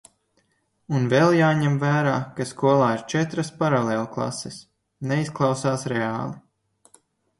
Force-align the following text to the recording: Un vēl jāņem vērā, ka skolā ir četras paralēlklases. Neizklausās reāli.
Un 0.99 1.03
vēl 1.09 1.35
jāņem 1.39 1.75
vērā, 1.83 2.15
ka 2.39 2.47
skolā 2.53 2.87
ir 2.95 3.03
četras 3.15 3.53
paralēlklases. 3.61 4.59
Neizklausās 5.13 5.87
reāli. 5.95 7.03